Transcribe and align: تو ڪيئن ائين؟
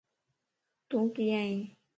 تو 0.89 0.97
ڪيئن 1.15 1.35
ائين؟ 1.39 1.59